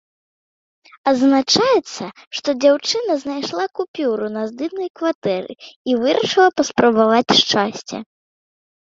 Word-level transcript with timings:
Адзначаецца, 1.09 2.05
што 2.37 2.49
дзяўчына 2.63 3.17
знайшла 3.23 3.65
купюру 3.81 4.25
на 4.37 4.43
здымнай 4.53 4.89
кватэры 5.01 5.53
і 5.93 5.99
вырашыла 6.05 6.47
паспрабаваць 6.63 7.35
шчасце. 7.43 7.97